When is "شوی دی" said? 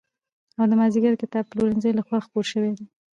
2.51-2.85